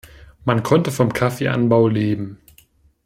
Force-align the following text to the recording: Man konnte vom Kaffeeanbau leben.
Man 0.45 0.63
konnte 0.63 0.89
vom 0.91 1.13
Kaffeeanbau 1.13 1.87
leben. 1.87 2.39